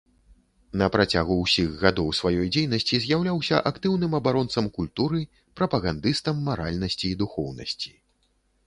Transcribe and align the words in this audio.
На 0.81 0.85
працягу 0.93 1.35
ўсіх 1.41 1.67
гадоў 1.83 2.07
сваёй 2.19 2.47
дзейнасці 2.55 3.01
з'яўляўся 3.05 3.61
актыўным 3.71 4.17
абаронцам 4.21 4.71
культуры, 4.79 5.23
прапагандыстам 5.63 6.43
маральнасці 6.51 7.05
і 7.13 7.15
духоўнасці. 7.23 7.97